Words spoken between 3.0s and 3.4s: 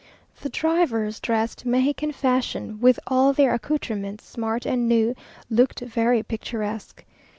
all